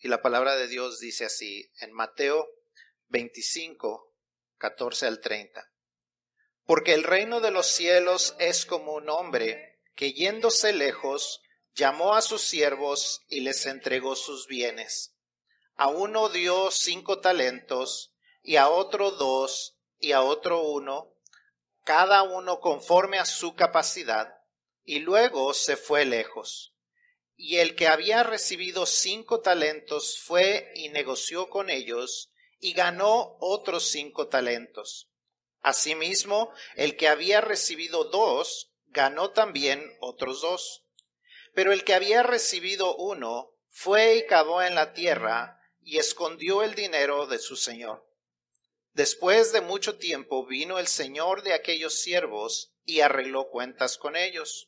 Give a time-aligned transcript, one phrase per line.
[0.00, 2.48] Y la palabra de Dios dice así en Mateo
[3.08, 4.14] 25,
[4.58, 5.72] 14 al 30.
[6.64, 11.42] Porque el reino de los cielos es como un hombre que yéndose lejos
[11.74, 15.16] llamó a sus siervos y les entregó sus bienes.
[15.74, 21.14] A uno dio cinco talentos y a otro dos y a otro uno,
[21.84, 24.38] cada uno conforme a su capacidad,
[24.84, 26.74] y luego se fue lejos.
[27.40, 33.88] Y el que había recibido cinco talentos fue y negoció con ellos y ganó otros
[33.90, 35.08] cinco talentos.
[35.60, 40.84] Asimismo, el que había recibido dos ganó también otros dos.
[41.54, 46.74] Pero el que había recibido uno fue y cavó en la tierra y escondió el
[46.74, 48.04] dinero de su señor.
[48.94, 54.67] Después de mucho tiempo vino el señor de aquellos siervos y arregló cuentas con ellos.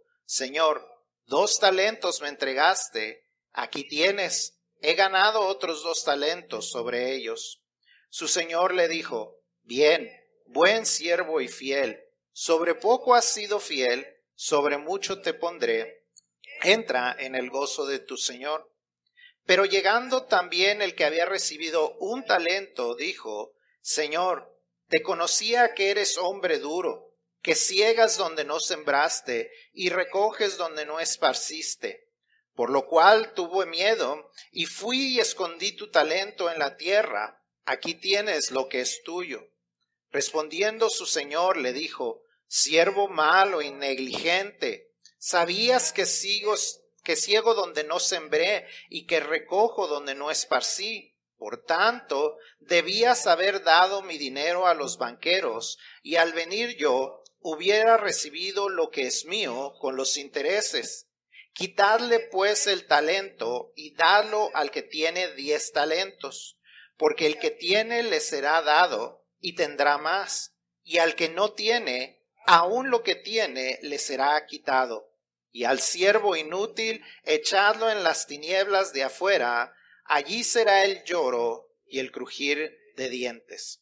[0.31, 0.87] Señor,
[1.25, 7.61] dos talentos me entregaste, aquí tienes, he ganado otros dos talentos sobre ellos.
[8.09, 10.09] Su Señor le dijo, Bien,
[10.45, 16.05] buen siervo y fiel, sobre poco has sido fiel, sobre mucho te pondré,
[16.63, 18.73] entra en el gozo de tu Señor.
[19.45, 26.17] Pero llegando también el que había recibido un talento, dijo, Señor, te conocía que eres
[26.17, 27.10] hombre duro,
[27.41, 32.09] que ciegas donde no sembraste y recoges donde no esparciste.
[32.53, 37.41] Por lo cual tuve miedo y fui y escondí tu talento en la tierra.
[37.65, 39.47] Aquí tienes lo que es tuyo.
[40.11, 46.55] Respondiendo su señor le dijo, siervo malo y negligente, ¿sabías que sigo
[47.03, 51.17] que ciego donde no sembré y que recojo donde no esparcí.
[51.37, 57.97] Por tanto, debías haber dado mi dinero a los banqueros, y al venir yo hubiera
[57.97, 61.07] recibido lo que es mío con los intereses.
[61.53, 66.57] Quitadle pues el talento y dadlo al que tiene diez talentos,
[66.97, 72.23] porque el que tiene le será dado y tendrá más, y al que no tiene,
[72.45, 75.11] aun lo que tiene le será quitado
[75.51, 79.73] y al siervo inútil echadlo en las tinieblas de afuera,
[80.05, 83.81] allí será el lloro y el crujir de dientes.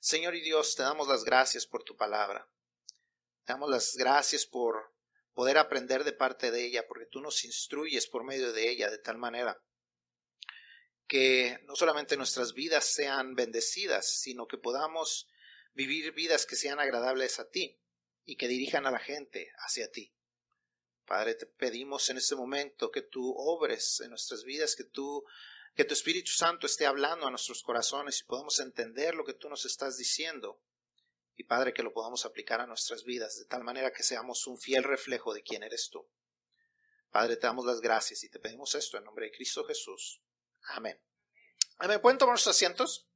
[0.00, 2.48] Señor y Dios, te damos las gracias por tu palabra.
[3.44, 4.94] Te damos las gracias por
[5.34, 8.98] poder aprender de parte de ella, porque tú nos instruyes por medio de ella de
[8.98, 9.60] tal manera
[11.06, 15.28] que no solamente nuestras vidas sean bendecidas, sino que podamos
[15.72, 17.78] vivir vidas que sean agradables a ti
[18.24, 20.12] y que dirijan a la gente hacia ti.
[21.04, 25.24] Padre, te pedimos en este momento que tú obres en nuestras vidas, que tú,
[25.76, 29.50] que tu Espíritu Santo esté hablando a nuestros corazones y podamos entender lo que tú
[29.50, 30.62] nos estás diciendo.
[31.36, 34.58] Y Padre, que lo podamos aplicar a nuestras vidas de tal manera que seamos un
[34.58, 36.08] fiel reflejo de quién eres tú.
[37.10, 40.22] Padre, te damos las gracias y te pedimos esto en nombre de Cristo Jesús.
[40.68, 40.98] Amén.
[41.76, 42.00] Amén.
[42.00, 43.06] ¿Pueden tomar sus asientos?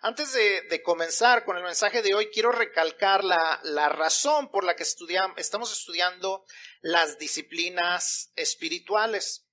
[0.00, 4.82] Antes de, comenzar con el mensaje de hoy, quiero recalcar la, razón por la que
[4.82, 6.44] estamos estudiando
[6.80, 9.46] las disciplinas espirituales.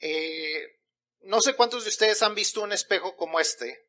[0.00, 0.81] Eh,
[1.24, 3.86] no sé cuántos de ustedes han visto un espejo como este.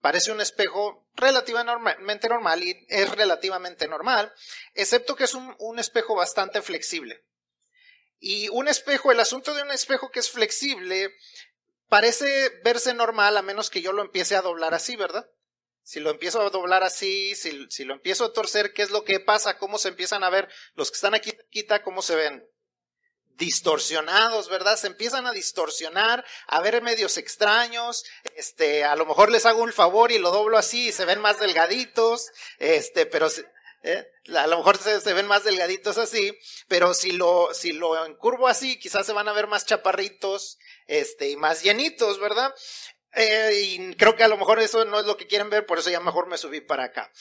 [0.00, 4.32] Parece un espejo relativamente normal y es relativamente normal,
[4.74, 7.24] excepto que es un, espejo bastante flexible.
[8.18, 11.14] Y un espejo, el asunto de un espejo que es flexible
[11.88, 15.28] parece verse normal a menos que yo lo empiece a doblar así, ¿verdad?
[15.84, 19.20] Si lo empiezo a doblar así, si, lo empiezo a torcer, ¿qué es lo que
[19.20, 19.58] pasa?
[19.58, 22.48] ¿Cómo se empiezan a ver los que están aquí quita, cómo se ven?
[23.36, 24.76] Distorsionados, ¿verdad?
[24.76, 28.04] Se empiezan a distorsionar, a ver medios extraños,
[28.36, 31.20] este, a lo mejor les hago un favor y lo doblo así y se ven
[31.20, 33.28] más delgaditos, este, pero
[33.82, 34.06] ¿eh?
[34.36, 36.38] a lo mejor se, se, ven más delgaditos así,
[36.68, 41.30] pero si lo, si lo encurvo así, quizás se van a ver más chaparritos, este,
[41.30, 42.54] y más llenitos, ¿verdad?
[43.14, 45.78] Eh, y creo que a lo mejor eso no es lo que quieren ver, por
[45.78, 47.12] eso ya mejor me subí para acá.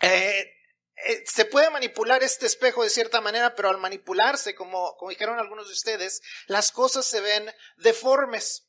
[0.00, 0.50] Eh,
[1.04, 5.38] eh, se puede manipular este espejo de cierta manera, pero al manipularse, como, como dijeron
[5.38, 8.68] algunos de ustedes, las cosas se ven deformes.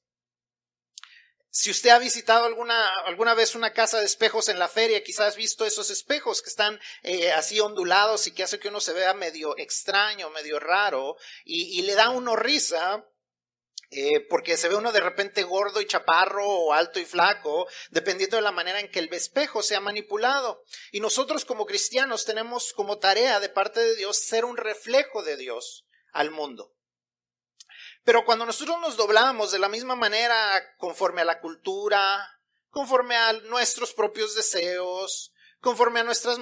[1.50, 5.34] Si usted ha visitado alguna, alguna vez una casa de espejos en la feria, quizás
[5.34, 6.80] ha visto esos espejos que están
[7.36, 11.16] así ondulados y que hace que uno se vea medio extraño, medio raro,
[11.46, 13.06] y, y le da uno risa,
[13.96, 18.38] eh, porque se ve uno de repente gordo y chaparro o alto y flaco, dependiendo
[18.38, 20.64] de la manera en que el espejo sea manipulado.
[20.92, 25.38] Y nosotros como cristianos tenemos como tarea de parte de Dios ser un reflejo de
[25.38, 26.74] Dios al mundo.
[28.04, 32.28] Pero cuando nosotros nos doblamos de la misma manera conforme a la cultura,
[32.70, 35.33] conforme a nuestros propios deseos,
[35.64, 36.40] conforme a nuestras,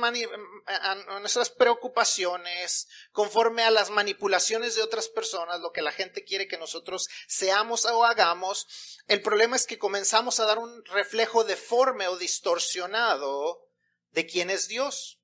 [0.65, 6.47] a nuestras preocupaciones, conforme a las manipulaciones de otras personas, lo que la gente quiere
[6.47, 8.65] que nosotros seamos o hagamos,
[9.05, 13.61] el problema es que comenzamos a dar un reflejo deforme o distorsionado
[14.09, 15.21] de quién es Dios.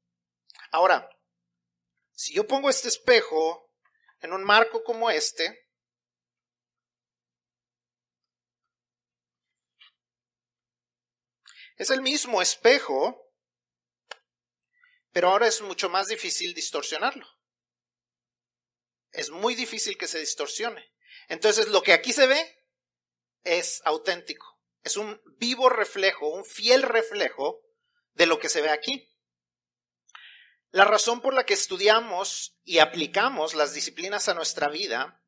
[0.72, 1.10] Ahora,
[2.14, 3.74] si yo pongo este espejo
[4.20, 5.68] en un marco como este,
[11.78, 13.27] es el mismo espejo,
[15.18, 17.26] pero ahora es mucho más difícil distorsionarlo.
[19.12, 20.94] Es muy difícil que se distorsione.
[21.28, 22.64] Entonces lo que aquí se ve
[23.44, 24.62] es auténtico.
[24.84, 27.64] Es un vivo reflejo, un fiel reflejo
[28.14, 29.12] de lo que se ve aquí.
[30.70, 35.24] La razón por la que estudiamos y aplicamos las disciplinas a nuestra vida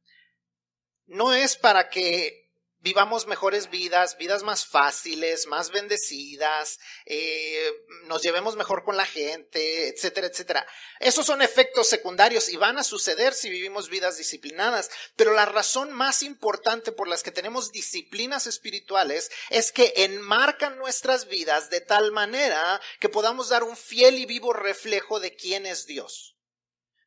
[1.08, 2.49] no es para que
[2.82, 7.72] vivamos mejores vidas, vidas más fáciles, más bendecidas, eh,
[8.06, 10.66] nos llevemos mejor con la gente, etcétera, etcétera.
[11.00, 14.90] Esos son efectos secundarios y van a suceder si vivimos vidas disciplinadas.
[15.16, 21.28] Pero la razón más importante por las que tenemos disciplinas espirituales es que enmarcan nuestras
[21.28, 25.86] vidas de tal manera que podamos dar un fiel y vivo reflejo de quién es
[25.86, 26.38] Dios,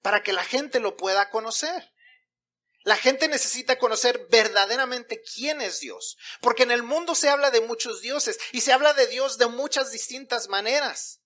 [0.03, 1.92] para que la gente lo pueda conocer.
[2.85, 7.61] La gente necesita conocer verdaderamente quién es Dios, porque en el mundo se habla de
[7.61, 11.21] muchos dioses y se habla de Dios de muchas distintas maneras,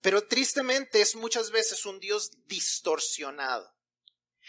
[0.00, 3.74] pero tristemente es muchas veces un Dios distorsionado.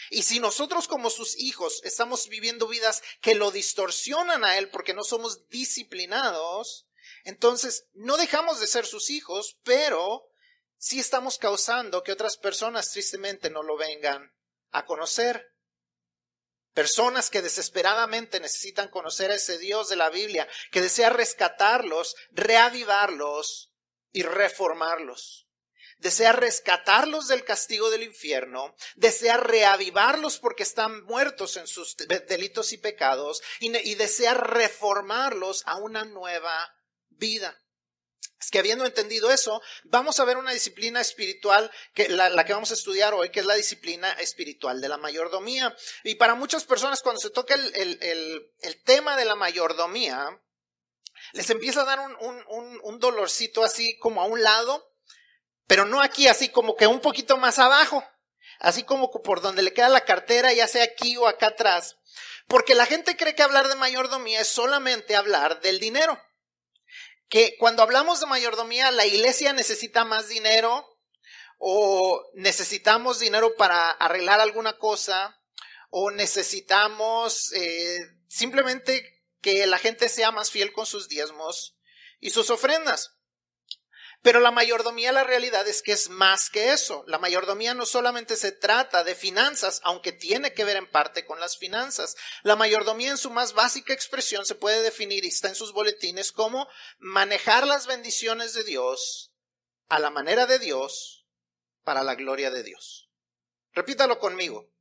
[0.10, 4.94] Y si nosotros como sus hijos estamos viviendo vidas que lo distorsionan a Él porque
[4.94, 6.88] no somos disciplinados,
[7.24, 10.30] entonces no dejamos de ser sus hijos, pero
[10.78, 14.34] sí estamos causando que otras personas tristemente no lo vengan
[14.72, 15.55] a conocer.
[16.76, 23.72] Personas que desesperadamente necesitan conocer a ese Dios de la Biblia, que desea rescatarlos, reavivarlos
[24.12, 25.48] y reformarlos.
[26.00, 31.96] Desea rescatarlos del castigo del infierno, desea reavivarlos porque están muertos en sus
[32.28, 36.76] delitos y pecados y, desea reformarlos a una nueva
[37.08, 37.58] vida.
[38.52, 41.72] Que habiendo entendido eso, vamos a ver una disciplina espiritual,
[42.10, 45.76] la, que vamos a estudiar hoy, que es la disciplina espiritual de la mayordomía.
[46.04, 50.42] Y para muchas personas, cuando se toca el, tema de la mayordomía,
[51.34, 54.92] les empieza a dar un, un dolorcito así como a un lado,
[55.68, 58.04] pero no aquí, así como que un poquito más abajo,
[58.60, 61.98] así como por donde le queda la cartera, ya sea aquí o acá atrás.
[62.48, 66.22] Porque la gente cree que hablar de mayordomía es solamente hablar del dinero
[67.30, 70.86] que cuando hablamos de mayordomía, la iglesia necesita más dinero
[71.58, 75.40] o necesitamos dinero para arreglar alguna cosa
[75.90, 81.78] o necesitamos eh, simplemente que la gente sea más fiel con sus diezmos
[82.20, 83.18] y sus ofrendas.
[84.26, 87.04] Pero la mayordomía, la realidad es que es más que eso.
[87.06, 91.40] La mayordomía no solamente se trata de finanzas, aunque tiene que ver en parte con
[91.40, 92.16] las finanzas.
[92.42, 96.32] La mayordomía en su más básica expresión se puede definir y está en sus boletines
[96.32, 96.68] como
[96.98, 99.32] manejar las bendiciones de Dios
[99.90, 101.28] a la manera de Dios
[101.84, 103.12] para la gloria de Dios.
[103.74, 104.74] Repítalo conmigo.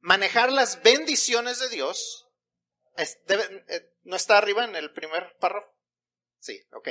[0.00, 2.26] Manejar las bendiciones de Dios.
[2.96, 5.75] Eh, ¿No está arriba en el primer párrafo?
[6.46, 6.90] Sí, ok.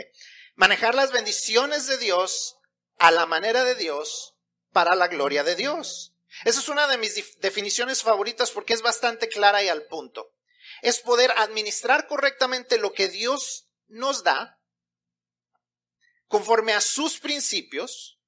[0.55, 2.57] Manejar las bendiciones de Dios
[2.97, 4.35] a la manera de Dios
[4.73, 6.13] para la gloria de Dios.
[6.43, 10.35] Esa es una de mis definiciones favoritas porque es bastante clara y al punto.
[10.81, 14.59] Es poder administrar correctamente lo que Dios nos da
[16.27, 18.19] conforme a sus principios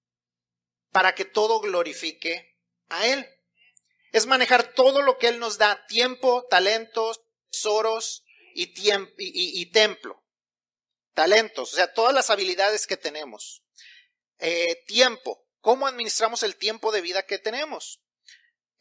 [0.94, 2.58] para que todo glorifique
[2.88, 3.28] a Él.
[4.14, 7.20] Es manejar todo lo que Él nos da, tiempo, talentos,
[7.52, 10.24] tesoros y, y templo
[11.18, 13.64] talentos, o sea, todas las habilidades que tenemos.
[14.38, 18.04] Eh, tiempo, cómo administramos el tiempo de vida que tenemos.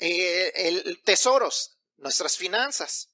[0.00, 3.08] Eh, el, tesoros, nuestras finanzas.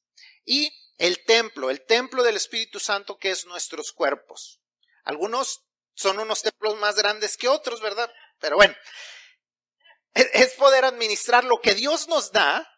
[0.44, 4.60] Y el templo, el templo del Espíritu Santo que es nuestros cuerpos.
[5.04, 8.12] Algunos son unos templos más grandes que otros, ¿verdad?
[8.40, 8.74] Pero bueno,
[10.14, 12.68] es, poder administrar lo que Dios nos da,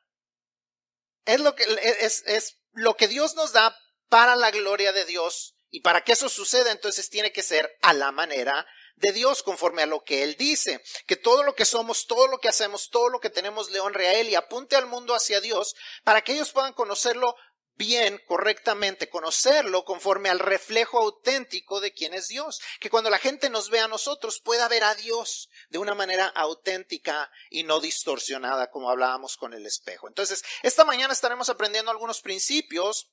[1.24, 1.64] es lo que,
[2.02, 3.74] es lo que Dios nos da
[4.10, 7.92] para la gloria de Dios y para que eso suceda, entonces tiene que ser a
[7.92, 8.64] la manera
[8.94, 12.38] de Dios, conforme a lo que Él dice, que todo lo que somos, todo lo
[12.38, 15.40] que hacemos, todo lo que tenemos le honre a Él y apunte al mundo hacia
[15.40, 17.34] Dios, para que ellos puedan conocerlo
[17.74, 22.60] bien, correctamente, conocerlo conforme al reflejo auténtico de quién es Dios.
[22.78, 26.28] Que cuando la gente nos ve a nosotros pueda ver a Dios de una manera
[26.28, 30.06] auténtica y no distorsionada como hablábamos con el espejo.
[30.06, 33.10] Entonces, esta mañana estaremos aprendiendo algunos principios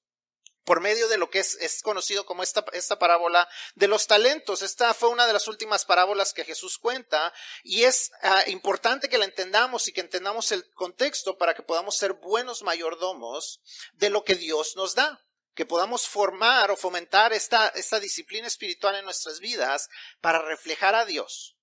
[0.64, 4.62] por medio de lo que es, es conocido como esta, esta, parábola de los talentos.
[4.62, 9.18] Esta fue una de las últimas parábolas que Jesús cuenta y es uh, importante que
[9.18, 13.62] la entendamos y que entendamos el contexto para que podamos ser buenos mayordomos
[13.94, 15.20] de lo que Dios nos da.
[15.54, 19.90] Que podamos formar o fomentar esta, esta disciplina espiritual en nuestras vidas
[20.22, 21.58] para reflejar a Dios.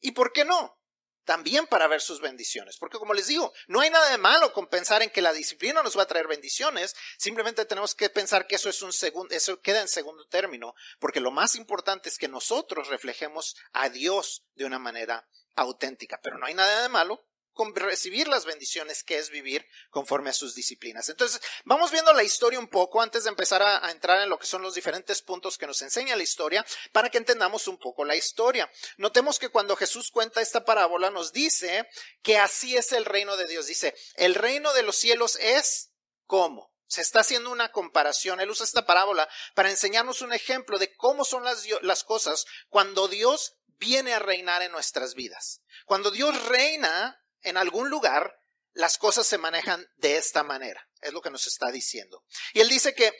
[0.00, 0.78] ¿Y por qué no?
[1.24, 2.76] También para ver sus bendiciones.
[2.78, 5.82] Porque como les digo, no hay nada de malo con pensar en que la disciplina
[5.82, 9.60] nos va a traer bendiciones, simplemente tenemos que pensar que eso es un segundo, eso
[9.60, 14.64] queda en segundo término, porque lo más importante es que nosotros reflejemos a Dios de
[14.64, 19.30] una manera auténtica, pero no hay nada de malo con recibir las bendiciones que es
[19.30, 21.08] vivir conforme a sus disciplinas.
[21.08, 24.46] Entonces, vamos viendo la historia un poco antes de empezar a, entrar en lo que
[24.46, 28.16] son los diferentes puntos que nos enseña la historia para que entendamos un poco la
[28.16, 28.70] historia.
[28.96, 31.88] Notemos que cuando Jesús cuenta esta parábola nos dice
[32.22, 33.66] que así es el reino de Dios.
[33.66, 35.92] Dice, el reino de los cielos es
[36.26, 36.74] como.
[36.86, 38.40] Se está haciendo una comparación.
[38.40, 43.08] Él usa esta parábola para enseñarnos un ejemplo de cómo son las, las cosas cuando
[43.08, 45.62] Dios viene a reinar en nuestras vidas.
[45.86, 48.36] Cuando Dios reina, en algún lugar,
[48.72, 50.88] las cosas se manejan de esta manera.
[51.00, 52.24] Es lo que nos está diciendo.
[52.52, 53.12] Y él dice que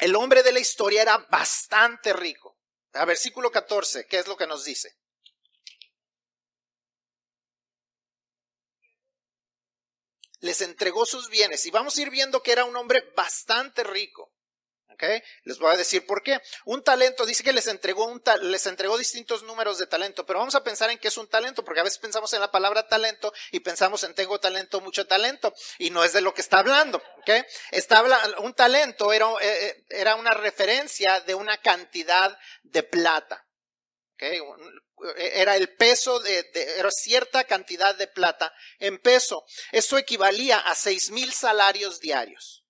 [0.00, 2.56] el hombre de la historia era bastante rico.
[2.92, 4.96] Versículo 14, ¿qué es lo que nos dice?
[10.40, 14.32] Les entregó sus bienes y vamos a ir viendo que era un hombre bastante rico.
[15.44, 16.40] Les voy a decir por qué.
[16.64, 20.54] Un talento, dice que les entregó, un les entregó distintos números de talento, pero vamos
[20.54, 23.32] a pensar en qué es un talento, porque a veces pensamos en la palabra talento
[23.52, 27.02] y pensamos en tengo talento, mucho talento, y no es de lo que está hablando.
[27.18, 27.44] ¿okay?
[27.70, 28.04] Está
[28.38, 33.46] un talento era, eh, eh, era una referencia de una cantidad de plata.
[34.14, 34.40] ¿okay?
[35.16, 39.44] Era el peso de, de, era cierta cantidad de plata en peso.
[39.70, 42.64] Eso equivalía a seis mil salarios diarios.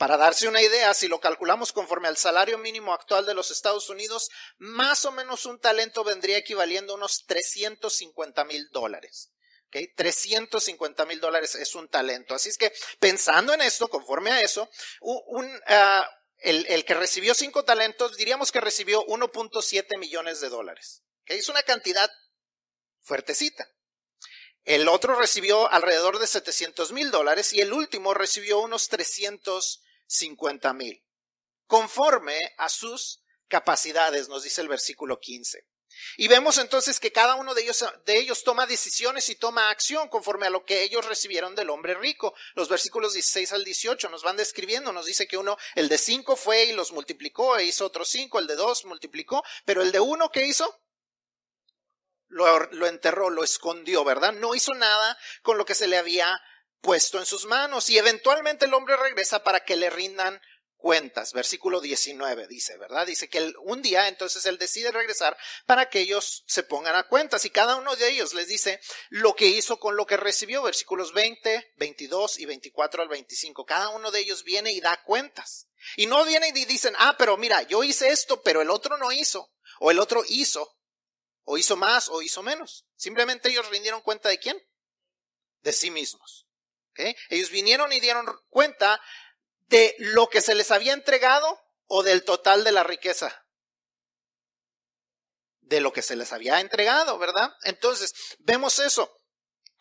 [0.00, 3.90] Para darse una idea, si lo calculamos conforme al salario mínimo actual de los Estados
[3.90, 9.30] Unidos, más o menos un talento vendría equivaliendo a unos 350 mil dólares.
[9.66, 9.92] ¿Okay?
[9.92, 12.34] 350 mil dólares es un talento.
[12.34, 14.70] Así es que pensando en esto, conforme a eso,
[15.02, 15.42] uh,
[16.38, 21.02] el, el, que recibió cinco talentos, diríamos que recibió 1.7 millones de dólares.
[21.24, 21.40] ¿Okay?
[21.40, 22.10] Es una cantidad
[23.02, 23.68] fuertecita.
[24.64, 30.72] El otro recibió alrededor de 700 mil dólares y el último recibió unos 300 50
[30.74, 31.04] mil,
[31.66, 35.64] conforme a sus capacidades, nos dice el versículo 15.
[36.16, 40.08] Y vemos entonces que cada uno de ellos, de ellos toma decisiones y toma acción
[40.08, 42.34] conforme a lo que ellos recibieron del hombre rico.
[42.54, 46.36] Los versículos 16 al 18 nos van describiendo, nos dice que uno, el de cinco
[46.36, 50.00] fue y los multiplicó e hizo otros cinco, el de dos multiplicó, pero el de
[50.00, 50.80] uno, ¿qué hizo?
[52.28, 54.32] Lo, lo enterró, lo escondió, ¿verdad?
[54.32, 56.40] No hizo nada con lo que se le había
[56.80, 60.40] puesto en sus manos y eventualmente el hombre regresa para que le rindan
[60.80, 61.32] cuentas.
[61.32, 63.06] Versículo 19 dice, ¿verdad?
[63.06, 67.44] Dice que un día entonces él decide regresar para que ellos se pongan a cuentas
[67.44, 70.62] y cada uno de ellos les dice lo que hizo con lo que recibió.
[70.62, 73.64] Versículos 20, 22 y 24 al 25.
[73.64, 75.68] Cada uno de ellos viene y da cuentas.
[75.96, 79.12] Y no vienen y dicen, ah, pero mira, yo hice esto, pero el otro no
[79.12, 79.52] hizo.
[79.78, 80.76] O el otro hizo.
[81.44, 82.86] O hizo más o hizo menos.
[82.96, 84.60] Simplemente ellos rindieron cuenta de quién?
[85.62, 86.46] De sí mismos.
[86.96, 89.00] Ellos vinieron y dieron cuenta
[89.68, 93.44] de lo que se les había entregado o del total de la riqueza.
[95.60, 97.52] De lo que se les había entregado, ¿verdad?
[97.62, 99.16] Entonces, vemos eso.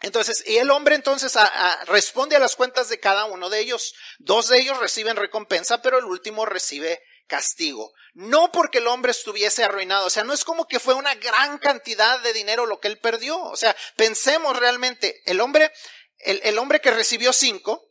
[0.01, 1.37] Entonces, y el hombre entonces
[1.85, 3.93] responde a las cuentas de cada uno de ellos.
[4.17, 7.93] Dos de ellos reciben recompensa, pero el último recibe castigo.
[8.13, 11.57] No porque el hombre estuviese arruinado, o sea, no es como que fue una gran
[11.59, 13.41] cantidad de dinero lo que él perdió.
[13.41, 15.71] O sea, pensemos realmente, el hombre
[16.19, 17.87] el, hombre que recibió cinco,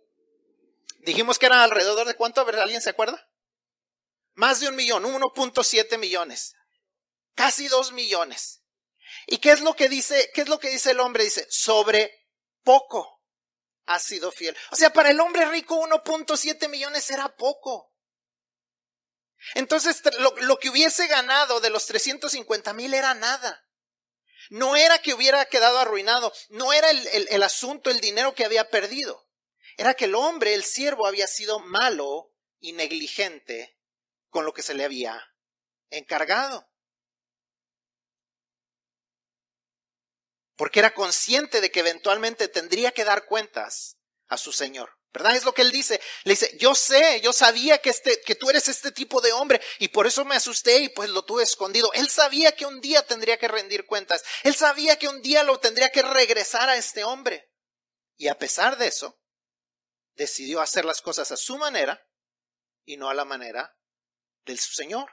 [1.01, 3.29] dijimos que era alrededor de cuánto, ¿alguien se acuerda?
[4.35, 6.55] Más de un millón, 1.7 millones.
[7.35, 8.63] Casi dos millones.
[9.27, 11.25] ¿Y qué es lo que dice, qué es lo que dice el hombre?
[11.25, 12.27] Dice, sobre
[12.63, 13.23] poco
[13.87, 14.57] ha sido fiel.
[14.71, 17.93] O sea, para el hombre rico 1.7 millones era poco.
[19.55, 23.65] Entonces, lo, que hubiese ganado de los 350 mil era nada.
[24.51, 28.45] No era que hubiera quedado arruinado, no era el, el, el, asunto, el dinero que
[28.45, 29.29] había perdido.
[29.77, 33.79] Era que el hombre, el siervo, había sido malo y negligente
[34.29, 35.35] con lo que se le había
[35.91, 36.69] encargado.
[40.57, 44.98] Porque era consciente de que eventualmente tendría que dar cuentas a su Señor.
[45.13, 45.37] ¿Verdad?
[45.37, 46.01] Es lo que él dice.
[46.25, 49.61] Le dice, yo sé, yo sabía que, este, que tú eres este tipo de hombre
[49.79, 51.91] y por eso me asusté y pues lo tuve escondido.
[51.95, 54.23] Él sabía que un día tendría que rendir cuentas.
[54.45, 57.51] Él sabía que un día lo tendría que regresar a este hombre.
[58.17, 59.19] Y a pesar de eso,
[60.15, 62.07] decidió hacer las cosas a su manera
[62.85, 63.79] y no a la manera
[64.45, 65.11] del su Señor.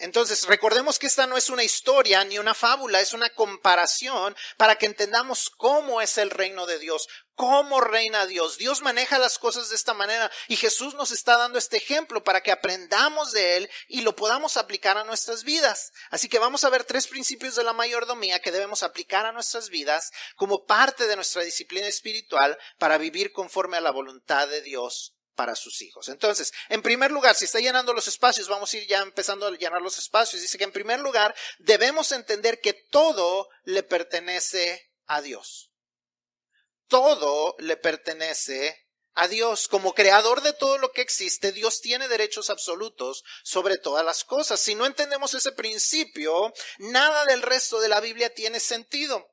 [0.00, 4.76] Entonces, recordemos que esta no es una historia ni una fábula, es una comparación para
[4.76, 8.56] que entendamos cómo es el reino de Dios, cómo reina Dios.
[8.56, 12.42] Dios maneja las cosas de esta manera y Jesús nos está dando este ejemplo para
[12.42, 15.92] que aprendamos de él y lo podamos aplicar a nuestras vidas.
[16.10, 19.68] Así que vamos a ver tres principios de la mayordomía que debemos aplicar a nuestras
[19.68, 25.14] vidas como parte de nuestra disciplina espiritual para vivir conforme a la voluntad de Dios
[25.34, 26.08] para sus hijos.
[26.08, 29.50] Entonces, en primer lugar, si está llenando los espacios, vamos a ir ya empezando a
[29.50, 30.42] llenar los espacios.
[30.42, 35.72] Dice que en primer lugar debemos entender que todo le pertenece a Dios.
[36.88, 39.68] Todo le pertenece a Dios.
[39.68, 44.60] Como creador de todo lo que existe, Dios tiene derechos absolutos sobre todas las cosas.
[44.60, 49.29] Si no entendemos ese principio, nada del resto de la Biblia tiene sentido.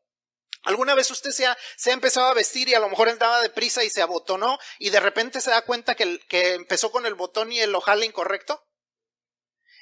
[0.68, 3.86] ¿Alguna vez usted se ha, se empezado a vestir y a lo mejor andaba deprisa
[3.86, 7.54] y se abotonó y de repente se da cuenta que, que empezó con el botón
[7.54, 8.68] y el ojal incorrecto?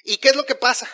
[0.04, 0.88] ¿Y qué es lo que pasa?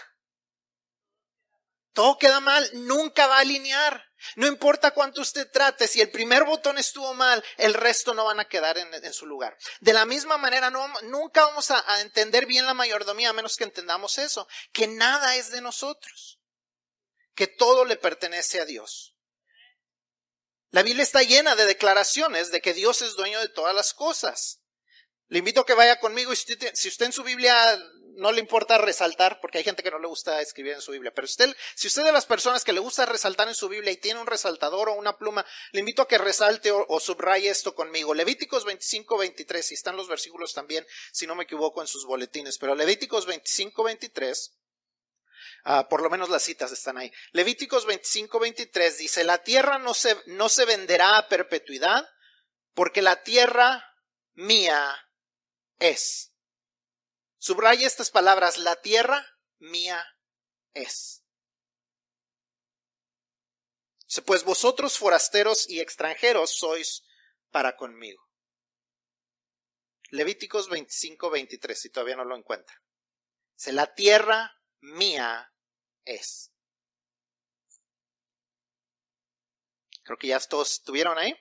[1.93, 4.03] Todo queda mal, nunca va a alinear.
[4.37, 8.41] No importa cuánto usted trate, si el primer botón estuvo mal, el resto no van
[8.41, 9.59] a quedar en, su lugar.
[9.81, 13.65] De la misma manera, nunca vamos a, a entender bien la mayordomía a menos que
[13.65, 16.41] entendamos eso, que nada es de nosotros,
[17.35, 19.12] que todo le pertenece a Dios.
[20.73, 24.63] La Biblia está llena de declaraciones de que Dios es dueño de todas las cosas.
[25.29, 27.79] Le invito a que vaya conmigo y si usted, en su Biblia
[28.15, 31.13] no le importa resaltar, porque hay gente que no le gusta escribir en su Biblia,
[31.15, 33.93] pero usted, si usted es de las personas que le gusta resaltar en su Biblia
[33.93, 37.51] y tiene un resaltador o una pluma, le invito a que resalte o, o subraye
[37.51, 38.15] esto conmigo.
[38.15, 42.57] Levíticos 25, 23, y están los versículos también, si no me equivoco, en sus boletines,
[42.57, 44.53] pero Levíticos 25, 23
[45.65, 47.13] Ah, por lo menos las citas están ahí.
[47.31, 52.09] Levíticos 25, 23 dice, la tierra no se, no se venderá a perpetuidad,
[52.75, 53.85] porque la tierra
[54.35, 55.09] mía
[55.79, 56.33] es.
[57.39, 59.25] Subraya estas palabras, la tierra
[59.59, 60.05] mía
[60.75, 61.25] es.
[64.27, 67.03] Pues vosotros forasteros y extranjeros sois
[67.51, 68.23] para conmigo.
[70.11, 72.83] Levíticos 25, 23, si todavía no lo encuentra.
[73.57, 75.52] Dice, la tierra mía
[76.05, 76.51] es.
[80.05, 81.35] Creo que ya todos estuvieron ahí.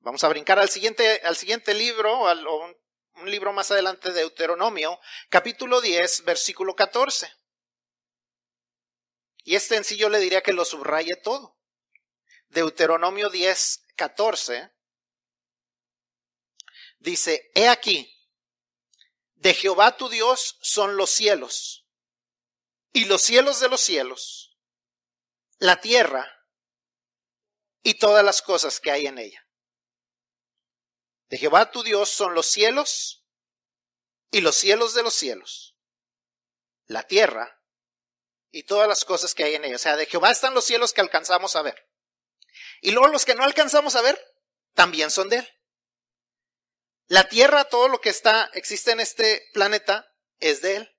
[0.00, 2.76] Vamos a brincar al siguiente, al siguiente libro, al, un,
[3.24, 7.32] libro más adelante de Deuteronomio, capítulo 10, versículo 14.
[9.44, 11.58] Y este en sí yo le diría que lo subraye todo.
[12.48, 14.70] Deuteronomio 10, 14
[16.98, 18.12] dice, He aquí,
[19.34, 21.85] de Jehová tu Dios son los cielos
[22.96, 24.56] y los cielos de los cielos,
[25.58, 26.46] la tierra
[27.82, 29.46] y todas las cosas que hay en ella.
[31.28, 33.26] De Jehová tu Dios son los cielos
[34.30, 35.76] y los cielos de los cielos,
[36.86, 37.60] la tierra
[38.50, 39.76] y todas las cosas que hay en ella.
[39.76, 41.90] O sea, de Jehová están los cielos que alcanzamos a ver.
[42.80, 44.18] Y luego los que no alcanzamos a ver,
[44.72, 45.48] también son de Él.
[47.08, 50.95] La tierra, todo lo que está, existe en este planeta, es de Él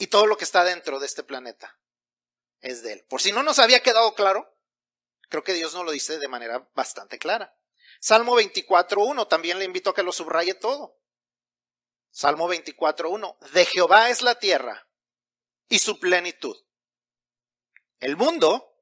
[0.00, 1.78] y todo lo que está dentro de este planeta
[2.62, 3.04] es de Él.
[3.06, 4.50] Por si no nos había quedado claro,
[5.28, 7.54] creo que Dios nos lo dice de manera bastante clara.
[8.00, 10.98] Salmo 24.1, también le invito a que lo subraye todo.
[12.10, 14.88] Salmo 24.1, de Jehová es la tierra
[15.68, 16.56] y su plenitud,
[17.98, 18.74] el mundo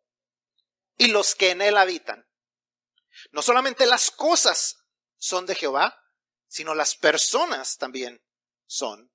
[0.96, 2.28] y los que en él habitan.
[3.32, 4.84] No solamente las cosas
[5.16, 6.00] son de Jehová,
[6.46, 8.24] sino las personas también
[8.66, 9.12] son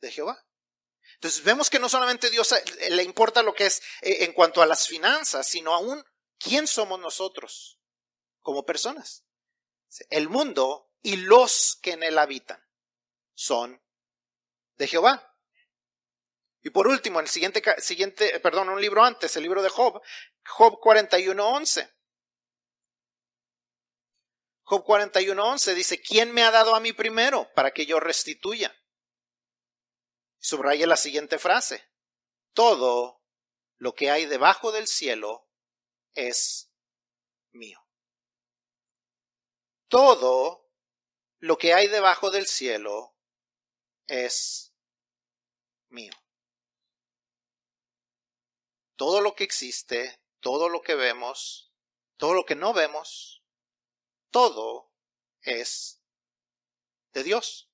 [0.00, 0.45] de Jehová.
[1.26, 4.62] Entonces vemos que no solamente Dios eh, le importa lo que es eh, en cuanto
[4.62, 6.04] a las finanzas, sino aún
[6.38, 7.80] quién somos nosotros
[8.42, 9.24] como personas.
[10.08, 12.64] El mundo y los que en él habitan
[13.34, 13.82] son
[14.76, 15.36] de Jehová.
[16.62, 20.00] Y por último, el siguiente, siguiente, perdón, un libro antes, el libro de Job,
[20.44, 21.92] Job 41.11.
[24.62, 28.72] Job 41.11 dice, ¿quién me ha dado a mí primero para que yo restituya?
[30.46, 31.90] Subraye la siguiente frase.
[32.52, 33.20] Todo
[33.78, 35.50] lo que hay debajo del cielo
[36.14, 36.70] es
[37.50, 37.84] mío.
[39.88, 40.70] Todo
[41.40, 43.16] lo que hay debajo del cielo
[44.06, 44.72] es
[45.88, 46.12] mío.
[48.94, 51.72] Todo lo que existe, todo lo que vemos,
[52.18, 53.42] todo lo que no vemos,
[54.30, 54.92] todo
[55.42, 56.00] es
[57.14, 57.68] de Dios.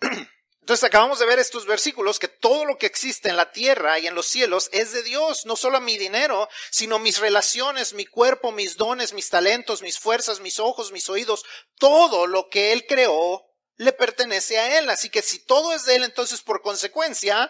[0.66, 4.08] Entonces acabamos de ver estos versículos que todo lo que existe en la tierra y
[4.08, 8.50] en los cielos es de Dios, no solo mi dinero, sino mis relaciones, mi cuerpo,
[8.50, 11.44] mis dones, mis talentos, mis fuerzas, mis ojos, mis oídos,
[11.78, 14.90] todo lo que Él creó le pertenece a Él.
[14.90, 17.48] Así que si todo es de Él, entonces por consecuencia,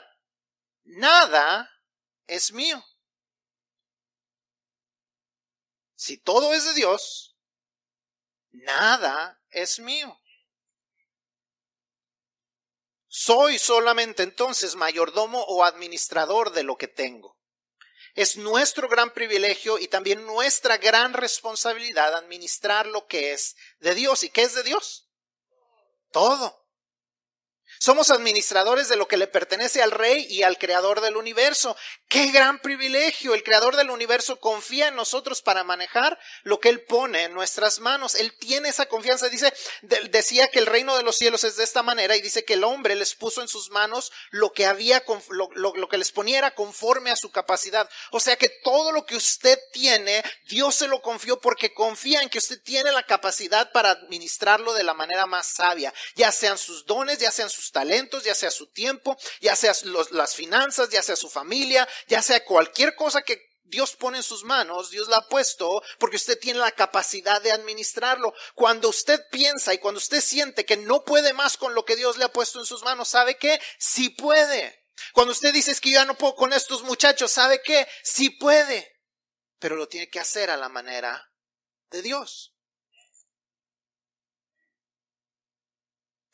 [0.85, 1.71] nada
[2.27, 2.85] es mío.
[5.95, 7.35] Si todo es de Dios,
[8.51, 10.21] nada es mío.
[13.19, 17.39] Soy solamente entonces mayordomo o administrador de lo que tengo.
[18.15, 24.23] Es nuestro gran privilegio y también nuestra gran responsabilidad administrar lo que es de Dios.
[24.23, 25.09] ¿Y qué es de Dios?
[26.13, 26.66] Todo.
[27.87, 31.77] Somos administradores de lo que le pertenece al rey y al creador del universo.
[32.09, 33.33] Qué gran privilegio.
[33.33, 37.79] El creador del universo confía en nosotros para manejar lo que él pone en nuestras
[37.79, 38.17] manos.
[38.17, 39.29] Él tiene esa confianza.
[39.29, 39.55] Dice,
[40.11, 42.65] decía que el reino de los cielos es de esta manera y dice que el
[42.65, 46.57] hombre les puso en sus manos lo que había, lo, lo que les ponía era
[46.57, 47.89] conforme a su capacidad.
[48.11, 52.31] O sea que todo lo que usted tiene, Dios se lo confió porque confía en
[52.31, 55.95] que usted tiene la capacidad para administrarlo de la manera más sabia.
[56.17, 59.75] Ya sean sus dones, ya sean sus talentos, ya sea su tiempo, ya sea
[60.13, 64.45] las finanzas, ya sea su familia, ya sea cualquier cosa que Dios pone en sus
[64.45, 68.33] manos, Dios la ha puesto porque usted tiene la capacidad de administrarlo.
[68.55, 72.17] Cuando usted piensa y cuando usted siente que no puede más con lo que Dios
[72.17, 73.61] le ha puesto en sus manos, ¿sabe qué?
[73.79, 74.87] Sí puede.
[75.13, 77.87] Cuando usted dice es que ya no puedo con estos muchachos, ¿sabe qué?
[78.03, 78.91] Sí puede.
[79.59, 81.31] Pero lo tiene que hacer a la manera
[81.91, 82.56] de Dios.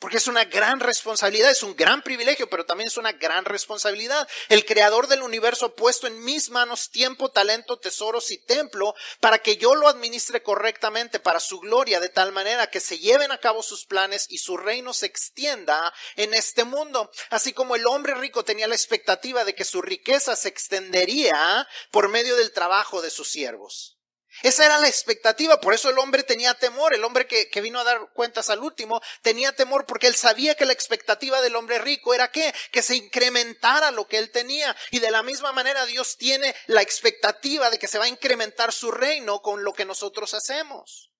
[0.02, 4.28] Porque es una gran responsabilidad, es un gran privilegio, pero también es una gran responsabilidad.
[4.48, 9.38] El creador del universo ha puesto en mis manos tiempo, talento, tesoros y templo para
[9.38, 13.38] que yo lo administre correctamente para su gloria, de tal manera que se lleven a
[13.38, 17.08] cabo sus planes y su reino se extienda en este mundo.
[17.30, 22.08] Así como el hombre rico tenía la expectativa de que su riqueza se extendería por
[22.08, 24.01] medio del trabajo de sus siervos.
[24.42, 27.84] Esa era la expectativa, por eso el hombre tenía temor, el hombre que, vino a
[27.84, 32.14] dar cuentas al último tenía temor porque él sabía que la expectativa del hombre rico
[32.14, 34.74] era que, que se incrementara lo que él tenía.
[34.90, 38.72] Y de la misma manera Dios tiene la expectativa de que se va a incrementar
[38.72, 41.10] su reino con lo que nosotros hacemos.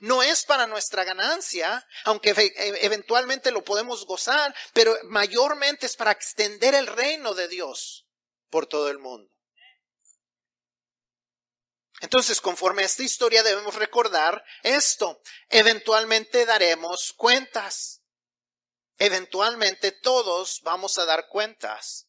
[0.00, 6.12] No es para nuestra ganancia, aunque e, eventualmente lo podemos gozar, pero mayormente es para
[6.12, 8.06] extender el reino de Dios
[8.50, 9.30] por todo el mundo.
[12.00, 15.20] Entonces, conforme a esta historia debemos recordar esto.
[15.48, 18.02] Eventualmente daremos cuentas.
[18.98, 22.08] Eventualmente todos vamos a dar cuentas.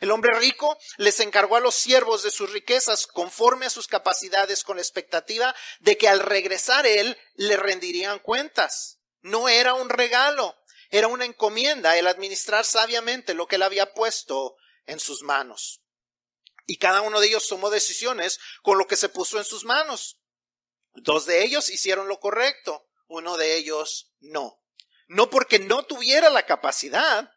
[0.00, 4.62] El hombre rico les encargó a los siervos de sus riquezas conforme a sus capacidades
[4.62, 9.00] con la expectativa de que al regresar él le rendirían cuentas.
[9.20, 10.56] No era un regalo,
[10.90, 15.82] era una encomienda el administrar sabiamente lo que él había puesto en sus manos.
[16.70, 20.20] Y cada uno de ellos tomó decisiones con lo que se puso en sus manos.
[20.92, 24.62] Dos de ellos hicieron lo correcto, uno de ellos no.
[25.06, 27.32] No porque no tuviera la capacidad,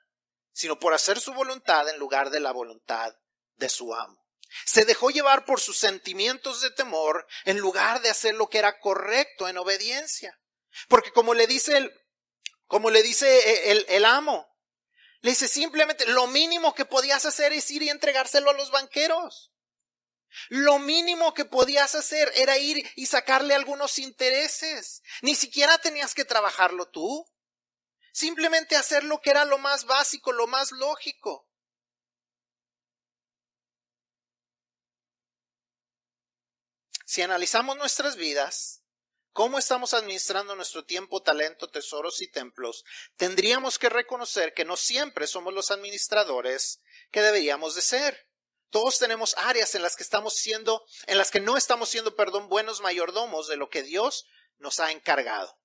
[0.52, 3.16] sino por hacer su voluntad en lugar de la voluntad
[3.56, 4.22] de su amo.
[4.66, 8.80] Se dejó llevar por sus sentimientos de temor en lugar de hacer lo que era
[8.80, 10.38] correcto en obediencia.
[10.90, 11.94] Porque como le dice el,
[12.66, 14.51] como le dice el, el amo,
[15.22, 19.52] le dice simplemente, lo mínimo que podías hacer es ir y entregárselo a los banqueros.
[20.50, 25.04] Lo mínimo que podías hacer era ir y sacarle algunos intereses.
[25.22, 27.28] Ni siquiera tenías que trabajarlo tú.
[28.14, 31.48] Simplemente hacer lo que era lo más básico, lo más lógico.
[37.06, 38.81] Si analizamos nuestras vidas,
[39.32, 42.84] cómo estamos administrando nuestro tiempo, talento, tesoros y templos,
[43.16, 48.28] tendríamos que reconocer que no siempre somos los administradores que deberíamos de ser.
[48.70, 52.48] Todos tenemos áreas en las que estamos siendo, en las que no estamos siendo, perdón,
[52.48, 54.26] buenos mayordomos de lo que Dios
[54.58, 55.58] nos ha encargado.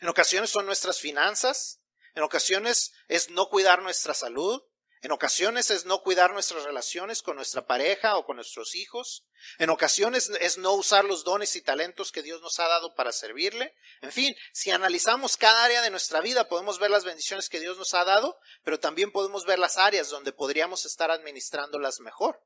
[0.00, 1.80] En ocasiones son nuestras finanzas,
[2.14, 4.62] en ocasiones es no cuidar nuestra salud,
[5.02, 9.26] en ocasiones es no cuidar nuestras relaciones con nuestra pareja o con nuestros hijos.
[9.58, 13.10] En ocasiones es no usar los dones y talentos que Dios nos ha dado para
[13.10, 13.74] servirle.
[14.00, 17.76] En fin, si analizamos cada área de nuestra vida, podemos ver las bendiciones que Dios
[17.78, 22.40] nos ha dado, pero también podemos ver las áreas donde podríamos estar administrándolas mejor,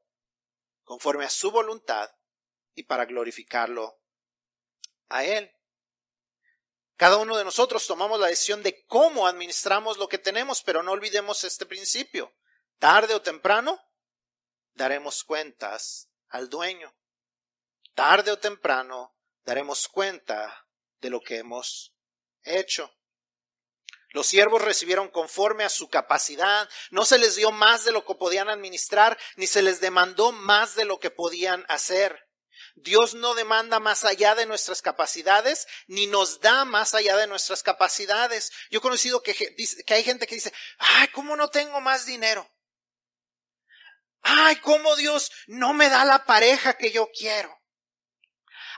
[0.83, 2.11] conforme a su voluntad
[2.75, 4.01] y para glorificarlo
[5.11, 5.53] a Él.
[6.97, 10.93] Cada uno de nosotros tomamos la decisión de cómo administramos lo que tenemos, pero no
[10.93, 12.33] olvidemos este principio
[12.79, 13.81] tarde o temprano,
[14.75, 16.95] daremos cuentas al dueño.
[17.95, 20.67] Tarde o temprano, daremos cuenta
[21.01, 21.95] de lo que hemos
[22.43, 22.93] hecho.
[24.11, 28.15] Los siervos recibieron conforme a su capacidad, no se les dio más de lo que
[28.15, 32.27] podían administrar, ni se les demandó más de lo que podían hacer.
[32.77, 37.63] Dios no demanda más allá de nuestras capacidades, ni nos da más allá de nuestras
[37.63, 38.53] capacidades.
[38.71, 39.55] Yo he conocido que,
[39.89, 42.51] hay gente que dice, ay, ¿cómo no tengo más dinero?
[44.29, 47.57] Ay, ¿cómo Dios no me da la pareja que yo quiero?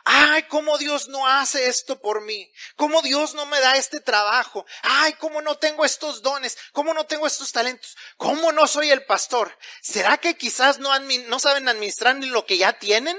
[0.05, 2.53] Ay, cómo Dios no hace esto por mí.
[2.77, 4.67] Cómo Dios no me da este trabajo.
[4.83, 6.59] Ay, cómo no tengo estos dones.
[6.73, 7.97] Cómo no tengo estos talentos.
[8.19, 9.57] Cómo no soy el pastor.
[9.83, 13.17] ¿Será que quizás no, no saben administrar ni lo que ya tienen?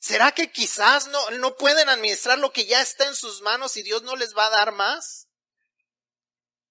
[0.00, 3.84] ¿Será que quizás no, no pueden administrar lo que ya está en sus manos y
[3.84, 5.28] Dios no les va a dar más?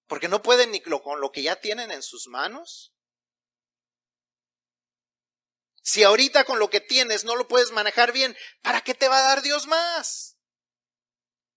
[0.06, 2.94] Porque no pueden ni con lo que ya tienen en sus manos.
[5.82, 9.18] Si ahorita con lo que tienes no lo puedes manejar bien, ¿para qué te va
[9.18, 10.34] a dar Dios más?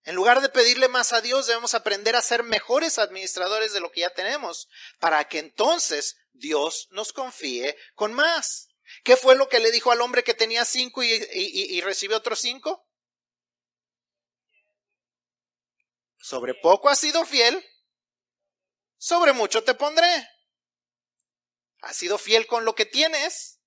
[0.04, 3.90] En lugar de pedirle más a Dios, debemos aprender a ser mejores administradores de lo
[3.90, 8.68] que ya tenemos, para que entonces Dios nos confíe con más.
[9.04, 12.86] ¿Qué fue lo que le dijo al hombre que tenía cinco y, recibió otros cinco?
[16.16, 17.62] Sobre poco has sido fiel,
[18.98, 20.28] sobre mucho te pondré.
[21.80, 23.58] Has sido fiel con lo que tienes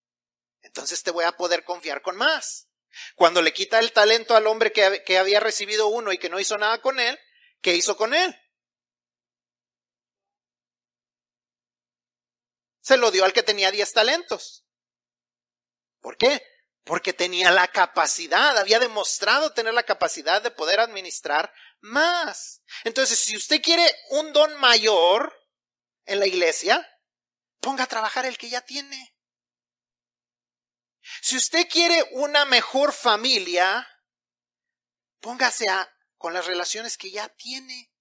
[0.61, 2.69] entonces te voy a poder confiar con más.
[3.15, 6.39] Cuando le quita el talento al hombre que, que había recibido uno y que no
[6.39, 7.17] hizo nada con él,
[7.61, 8.35] ¿qué hizo con él?
[12.81, 14.65] Se lo dio al que tenía diez talentos.
[15.99, 16.41] ¿Por qué?
[16.83, 22.61] Porque tenía la capacidad, había demostrado tener la capacidad de poder administrar más.
[22.83, 25.33] Entonces, si usted quiere un don mayor
[26.05, 26.87] en la iglesia,
[27.59, 29.15] ponga a trabajar el que ya tiene.
[31.21, 33.87] Si usted quiere una mejor familia,
[35.19, 37.91] póngase a, con las relaciones que ya tiene.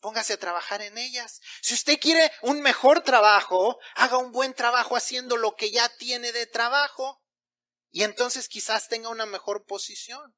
[0.00, 1.40] Póngase a trabajar en ellas.
[1.60, 6.32] Si usted quiere un mejor trabajo, haga un buen trabajo haciendo lo que ya tiene
[6.32, 7.21] de trabajo.
[7.92, 10.34] Y entonces quizás tenga una mejor posición.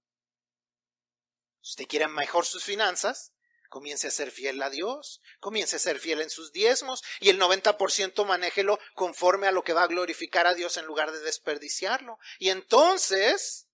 [1.62, 3.34] Si usted quiere mejor sus finanzas,
[3.74, 7.40] Comience a ser fiel a Dios, comience a ser fiel en sus diezmos y el
[7.40, 12.20] 90% manéjelo conforme a lo que va a glorificar a Dios en lugar de desperdiciarlo.
[12.38, 13.66] Y entonces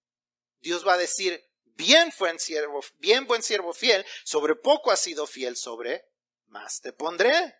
[0.60, 5.26] Dios va a decir, bien buen siervo, bien buen siervo fiel, sobre poco has sido
[5.26, 6.06] fiel, sobre
[6.46, 7.59] más te pondré.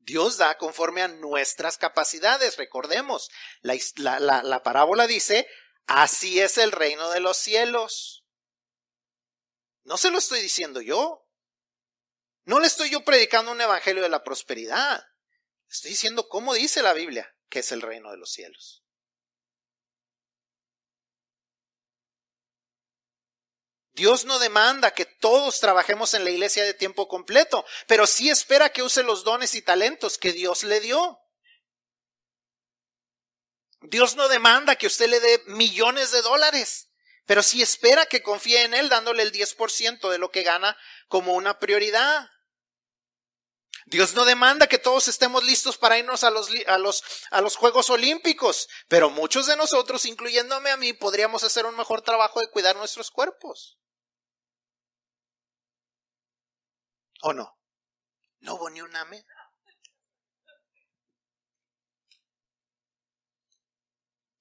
[0.00, 2.56] Dios da conforme a nuestras capacidades.
[2.56, 3.30] Recordemos,
[3.62, 3.78] la,
[4.18, 5.46] la, la parábola dice,
[5.86, 8.24] así es el reino de los cielos.
[9.84, 11.26] No se lo estoy diciendo yo.
[12.44, 15.04] No le estoy yo predicando un evangelio de la prosperidad.
[15.68, 18.84] Estoy diciendo cómo dice la Biblia que es el reino de los cielos.
[24.00, 28.72] Dios no demanda que todos trabajemos en la iglesia de tiempo completo, pero sí espera
[28.72, 31.20] que use los dones y talentos que Dios le dio.
[33.82, 36.88] Dios no demanda que usted le dé millones de dólares.
[37.26, 41.34] Pero si espera que confíe en Él dándole el 10% de lo que gana como
[41.34, 42.26] una prioridad.
[43.84, 48.66] Dios no demanda que todos estemos listos para irnos a los, a los Juegos Olímpicos,
[48.88, 53.10] pero muchos de nosotros, incluyéndome a mí, podríamos hacer un mejor trabajo de cuidar nuestros
[53.10, 53.76] cuerpos.
[57.22, 57.58] ¿O no?
[58.40, 59.24] No hubo ni un amén.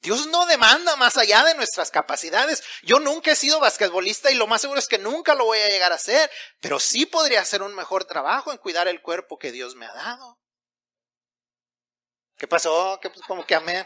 [0.01, 2.63] Dios no demanda más allá de nuestras capacidades.
[2.83, 5.67] Yo nunca he sido basquetbolista y lo más seguro es que nunca lo voy a
[5.67, 9.51] llegar a hacer, pero sí podría hacer un mejor trabajo en cuidar el cuerpo que
[9.51, 10.39] Dios me ha dado.
[12.37, 12.97] ¿Qué pasó?
[13.01, 13.85] ¿Qué, pues, como que amé?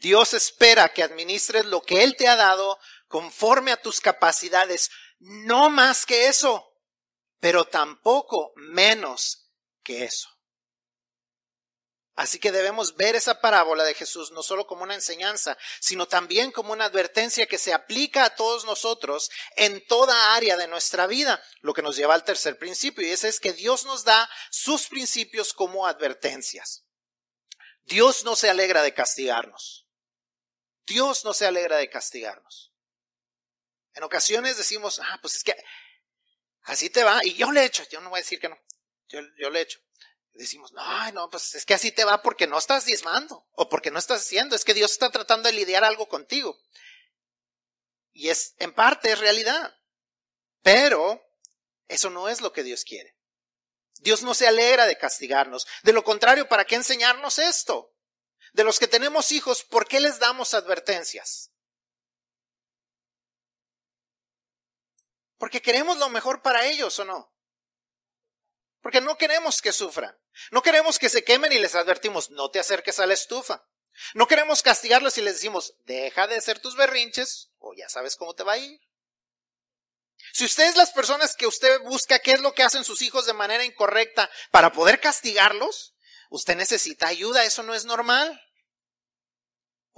[0.00, 2.78] Dios espera que administres lo que Él te ha dado
[3.08, 6.66] conforme a tus capacidades, no más que eso
[7.40, 9.50] pero tampoco menos
[9.82, 10.28] que eso.
[12.14, 16.50] Así que debemos ver esa parábola de Jesús no solo como una enseñanza, sino también
[16.50, 21.42] como una advertencia que se aplica a todos nosotros en toda área de nuestra vida,
[21.60, 24.88] lo que nos lleva al tercer principio, y ese es que Dios nos da sus
[24.88, 26.86] principios como advertencias.
[27.84, 29.85] Dios no se alegra de castigarnos.
[30.86, 32.72] Dios no se alegra de castigarnos.
[33.94, 35.56] En ocasiones decimos, ah, pues es que
[36.62, 38.58] así te va, y yo le echo, yo no voy a decir que no,
[39.08, 39.80] yo, yo le echo.
[40.32, 43.90] Decimos, no, no, pues es que así te va porque no estás diezmando, o porque
[43.90, 46.58] no estás haciendo, es que Dios está tratando de lidiar algo contigo.
[48.12, 49.74] Y es, en parte, es realidad.
[50.62, 51.22] Pero,
[51.88, 53.16] eso no es lo que Dios quiere.
[54.00, 55.66] Dios no se alegra de castigarnos.
[55.82, 57.95] De lo contrario, ¿para qué enseñarnos esto?
[58.56, 61.52] De los que tenemos hijos, ¿por qué les damos advertencias?
[65.36, 67.36] Porque queremos lo mejor para ellos, ¿o no?
[68.80, 70.18] Porque no queremos que sufran.
[70.50, 73.68] No queremos que se quemen y les advertimos, no te acerques a la estufa.
[74.14, 78.34] No queremos castigarlos y les decimos, deja de hacer tus berrinches o ya sabes cómo
[78.34, 78.80] te va a ir.
[80.32, 83.34] Si ustedes las personas que usted busca, qué es lo que hacen sus hijos de
[83.34, 85.94] manera incorrecta para poder castigarlos,
[86.30, 88.42] usted necesita ayuda, eso no es normal.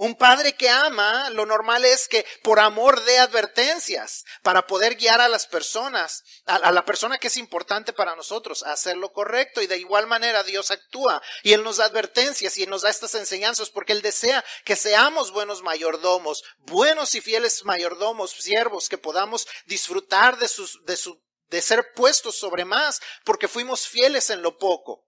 [0.01, 5.19] Un padre que ama, lo normal es que por amor dé advertencias para poder guiar
[5.19, 9.61] a las personas, a, la persona que es importante para nosotros, a hacer lo correcto.
[9.61, 12.89] Y de igual manera Dios actúa y Él nos da advertencias y Él nos da
[12.89, 18.97] estas enseñanzas porque Él desea que seamos buenos mayordomos, buenos y fieles mayordomos, siervos, que
[18.97, 24.43] podamos disfrutar de, sus, de, su, de ser puestos sobre más porque fuimos fieles en
[24.43, 25.05] lo poco.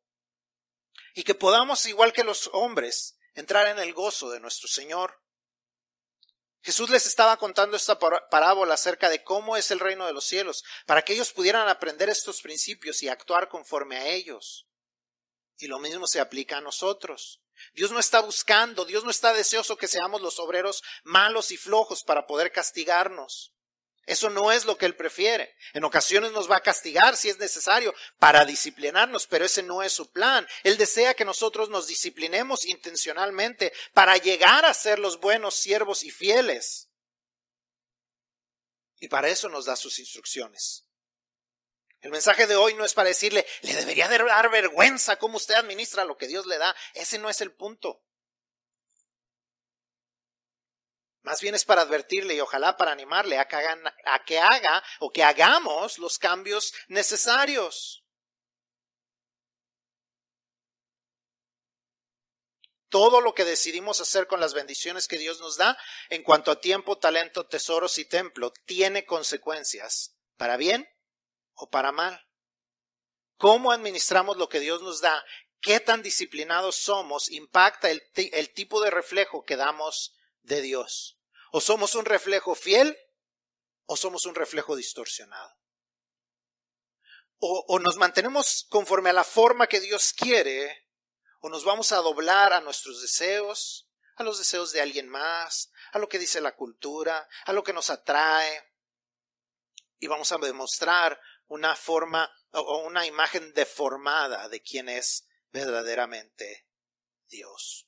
[1.16, 5.22] Y que podamos, igual que los hombres, entrar en el gozo de nuestro Señor.
[6.64, 10.64] Jesús les estaba contando esta parábola acerca de cómo es el reino de los cielos,
[10.86, 14.68] para que ellos pudieran aprender estos principios y actuar conforme a ellos.
[15.58, 17.42] Y lo mismo se aplica a nosotros.
[17.74, 22.04] Dios no está buscando, Dios no está deseoso que seamos los obreros malos y flojos
[22.04, 23.54] para poder castigarnos.
[24.06, 25.56] Eso no es lo que Él prefiere.
[25.74, 29.94] En ocasiones nos va a castigar si es necesario para disciplinarnos, pero ese no es
[29.94, 30.48] su plan.
[30.64, 36.10] Él desea que nosotros nos disciplinemos intencionalmente para llegar a ser los buenos siervos y
[36.10, 36.90] fieles.
[39.00, 40.86] Y para eso nos da sus instrucciones.
[42.02, 46.04] El mensaje de hoy no es para decirle, le debería dar vergüenza cómo usted administra
[46.06, 46.76] lo que Dios le da.
[46.96, 48.04] Ese no es el punto.
[51.24, 55.12] Más bien es para advertirle y ojalá para animarle a que, a que haga o
[55.12, 58.04] que hagamos los cambios necesarios.
[62.90, 65.78] Todo lo que decidimos hacer con las bendiciones que Dios nos da
[66.10, 70.90] en cuanto a tiempo, talento, tesoros y templo tiene consecuencias, para bien
[71.54, 72.28] o para mal.
[73.38, 75.24] ¿Cómo administramos lo que Dios nos da?
[75.62, 77.32] ¿Qué tan disciplinados somos?
[77.32, 81.20] Impacta el, el tipo de reflejo que damos de Dios.
[81.52, 82.98] O somos un reflejo fiel
[83.86, 85.54] o somos un reflejo distorsionado.
[87.40, 90.88] O, nos mantenemos conforme a la forma que Dios quiere,
[91.40, 96.00] o nos vamos a doblar a nuestros deseos, a los deseos de alguien más, a
[96.00, 98.64] lo que dice la cultura, a lo que nos atrae,
[100.00, 106.66] y vamos a demostrar una forma o una imagen deformada de quién es verdaderamente
[107.28, 107.88] Dios.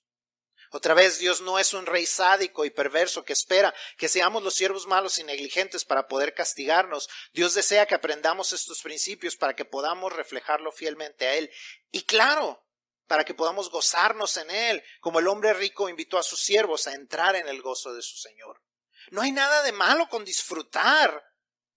[0.76, 4.56] Otra vez, Dios no es un rey sádico y perverso que espera que seamos los
[4.56, 7.08] siervos malos y negligentes para poder castigarnos.
[7.32, 11.52] Dios desea que aprendamos estos principios para que podamos reflejarlo fielmente a Él.
[11.92, 12.66] Y claro,
[13.06, 16.96] para que podamos gozarnos en Él, como el hombre rico invitó a sus siervos a
[16.96, 18.64] entrar en el gozo de su Señor.
[19.12, 21.24] No hay nada de malo con disfrutar,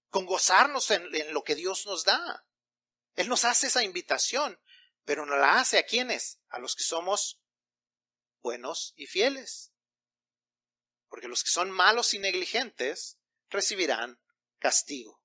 [0.09, 2.47] con gozarnos en, en lo que Dios nos da.
[3.15, 4.59] Él nos hace esa invitación,
[5.05, 6.39] pero no la hace a quienes?
[6.49, 7.43] A los que somos
[8.47, 9.73] buenos y fieles.
[11.09, 13.19] Porque los que son malos y negligentes
[13.51, 14.21] recibirán
[14.61, 15.21] castigo.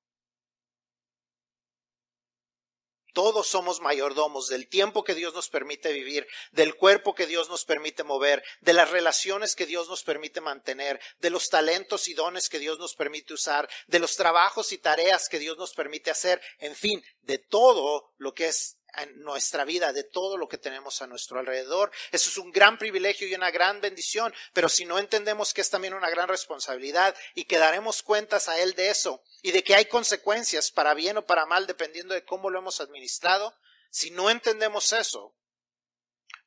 [3.13, 7.63] Todos somos mayordomos del tiempo que Dios nos permite vivir, del cuerpo que Dios nos
[7.63, 12.49] permite mover, de las relaciones que Dios nos permite mantener, de los talentos y dones
[12.49, 16.41] que Dios nos permite usar, de los trabajos y tareas que Dios nos permite hacer,
[16.57, 21.01] en fin, de todo lo que es en nuestra vida, de todo lo que tenemos
[21.01, 21.91] a nuestro alrededor.
[22.11, 25.69] Eso es un gran privilegio y una gran bendición, pero si no entendemos que es
[25.69, 29.75] también una gran responsabilidad y que daremos cuentas a Él de eso y de que
[29.75, 33.55] hay consecuencias para bien o para mal dependiendo de cómo lo hemos administrado,
[33.89, 35.35] si no entendemos eso,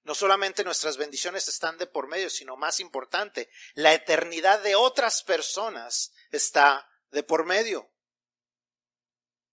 [0.04, 5.22] no solamente nuestras bendiciones están de por medio, sino más importante, la eternidad de otras
[5.22, 7.90] personas está de por medio.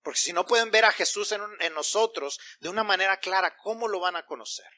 [0.02, 4.00] Porque si no pueden ver a Jesús en, nosotros de una manera clara, ¿cómo lo
[4.00, 4.70] van a conocer?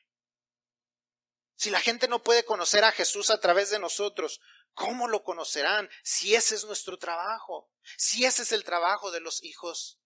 [1.56, 4.42] Si la gente no puede conocer a Jesús a través de nosotros,
[4.74, 7.72] ¿cómo lo conocerán si ese es nuestro trabajo?
[7.98, 10.00] Si ese es el trabajo de los hijos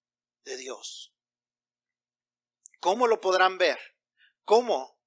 [0.44, 1.14] de Dios.
[2.80, 3.80] ¿Cómo lo podrán ver?
[4.44, 5.00] ¿Cómo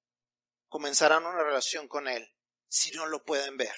[0.67, 2.35] comenzarán una relación con Él
[2.67, 3.75] si no lo pueden ver?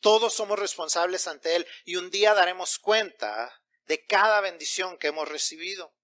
[0.00, 5.28] Todos somos responsables ante Él y un día daremos cuenta de cada bendición que hemos
[5.28, 5.94] recibido.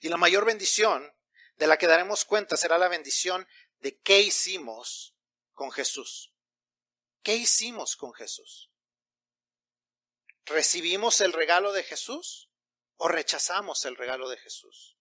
[0.00, 1.14] Y la mayor bendición
[1.56, 3.46] de la que daremos cuenta será la bendición
[3.78, 5.14] de qué hicimos
[5.52, 6.32] con Jesús.
[7.22, 8.70] ¿Qué hicimos con Jesús?
[10.44, 12.50] ¿Recibimos el regalo de Jesús
[12.96, 14.98] o rechazamos el regalo de Jesús?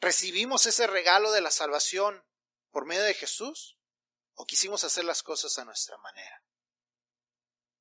[0.00, 2.24] ¿Recibimos ese regalo de la salvación
[2.70, 3.78] por medio de Jesús?
[4.34, 6.42] ¿O quisimos hacer las cosas a nuestra manera?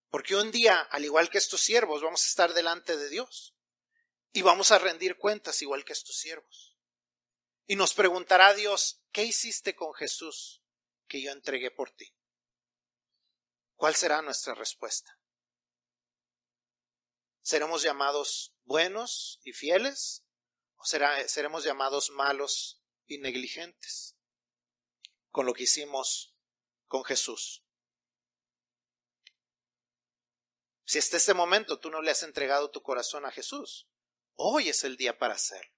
[0.10, 3.55] Porque un día, al igual que estos siervos, vamos a estar delante de Dios
[4.32, 6.78] y vamos a rendir cuentas igual que estos siervos.
[7.68, 10.64] Y nos preguntará Dios, ¿qué hiciste con Jesús
[11.07, 12.16] que yo entregué por ti?
[13.76, 15.20] ¿Cuál será nuestra respuesta?
[17.41, 20.26] ¿Seremos llamados buenos y fieles?
[20.76, 24.16] ¿O seremos llamados malos y negligentes
[25.30, 26.36] con lo que hicimos
[26.88, 27.64] con Jesús?
[30.90, 33.88] Si hasta este momento tú no le has entregado tu corazón a Jesús,
[34.34, 35.72] hoy es el día para hacerlo.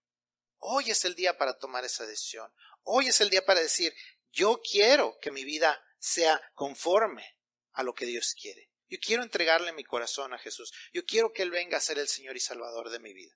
[0.59, 2.49] Hoy es el día para tomar esa decisión.
[2.83, 3.93] Hoy es el día para decir,
[4.31, 7.25] yo quiero que mi vida sea conforme
[7.73, 8.71] a lo que Dios quiere.
[8.87, 10.71] Yo quiero entregarle mi corazón a Jesús.
[10.93, 13.35] Yo quiero que Él venga a ser el Señor y Salvador de mi vida.